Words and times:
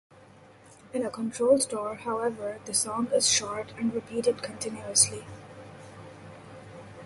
In 0.93 1.05
a 1.05 1.11
control 1.11 1.59
store, 1.59 1.93
however, 1.93 2.59
the 2.65 2.73
"song" 2.73 3.09
is 3.13 3.31
short 3.31 3.71
and 3.77 3.93
repeated 3.93 4.41
continuously. 4.41 5.23